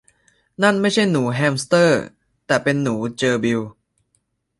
[0.63, 2.01] นั่นไม่ใช่หนูแฮมสเตอร์
[2.45, 3.59] แต่เป็นหนูเจอร์บิล